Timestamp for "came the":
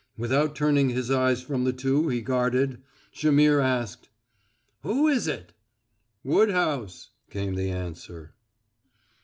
7.29-7.69